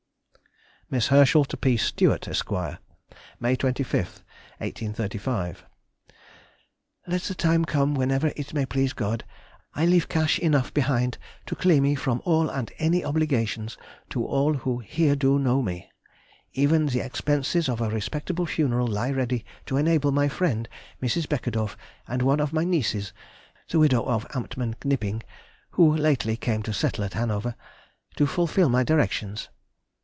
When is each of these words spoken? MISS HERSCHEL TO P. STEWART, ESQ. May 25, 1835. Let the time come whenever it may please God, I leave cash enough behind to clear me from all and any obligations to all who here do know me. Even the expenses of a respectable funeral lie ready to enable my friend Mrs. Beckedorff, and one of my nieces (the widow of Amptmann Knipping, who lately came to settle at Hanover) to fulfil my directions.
MISS 0.93 1.07
HERSCHEL 1.07 1.45
TO 1.45 1.55
P. 1.55 1.77
STEWART, 1.77 2.27
ESQ. 2.27 2.51
May 3.39 3.55
25, 3.55 3.95
1835. 4.57 5.63
Let 7.07 7.21
the 7.21 7.33
time 7.33 7.63
come 7.63 7.95
whenever 7.95 8.33
it 8.35 8.53
may 8.53 8.65
please 8.65 8.91
God, 8.91 9.23
I 9.73 9.85
leave 9.85 10.09
cash 10.09 10.37
enough 10.39 10.73
behind 10.73 11.17
to 11.45 11.55
clear 11.55 11.79
me 11.79 11.95
from 11.95 12.21
all 12.25 12.49
and 12.49 12.73
any 12.77 13.05
obligations 13.05 13.77
to 14.09 14.25
all 14.25 14.53
who 14.55 14.79
here 14.79 15.15
do 15.15 15.39
know 15.39 15.61
me. 15.61 15.89
Even 16.51 16.87
the 16.87 16.99
expenses 16.99 17.69
of 17.69 17.79
a 17.79 17.89
respectable 17.89 18.45
funeral 18.45 18.87
lie 18.87 19.11
ready 19.11 19.45
to 19.67 19.77
enable 19.77 20.11
my 20.11 20.27
friend 20.27 20.67
Mrs. 21.01 21.25
Beckedorff, 21.29 21.77
and 22.05 22.21
one 22.21 22.41
of 22.41 22.51
my 22.51 22.65
nieces 22.65 23.13
(the 23.69 23.79
widow 23.79 24.03
of 24.03 24.27
Amptmann 24.35 24.75
Knipping, 24.83 25.23
who 25.69 25.95
lately 25.95 26.35
came 26.35 26.61
to 26.63 26.73
settle 26.73 27.05
at 27.05 27.13
Hanover) 27.13 27.55
to 28.17 28.27
fulfil 28.27 28.67
my 28.67 28.83
directions. 28.83 29.47